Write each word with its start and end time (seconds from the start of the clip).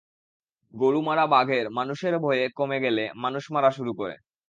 গরু 0.73 0.99
মারা 1.01 1.25
বাঘের 1.27 1.65
মানুষের 1.77 2.13
ভয় 2.23 2.43
কমে 2.57 2.77
গেলে 2.79 3.03
মানুষ 3.23 3.43
মারা 3.51 3.69
শুরু 3.71 3.91
করে। 3.93 4.15